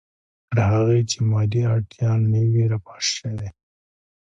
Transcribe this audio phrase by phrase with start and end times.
[0.49, 3.49] تر هغې چې مادي اړتیا نه وي رفع شوې.